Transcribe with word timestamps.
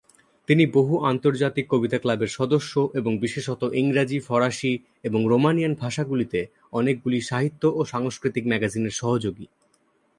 তিনি 0.47 0.63
বহু 0.73 0.93
আন্তর্জাতিক 1.05 1.65
কবিতা 1.69 1.97
ক্লাবের 1.97 2.31
সদস্য 2.37 2.73
এবং 2.93 3.11
বিশেষত 3.17 3.61
ইংরাজী, 3.73 4.17
ফরাসী 4.19 4.73
এবং 5.03 5.19
রোমানিয়ান 5.27 5.73
ভাষাগুলিতে 5.73 6.39
অনেকগুলি 6.73 7.19
সাহিত্য 7.21 7.63
ও 7.75 7.81
সাংস্কৃতিক 7.85 8.43
ম্যাগাজিনের 8.47 8.97
সহযোগী। 9.01 9.45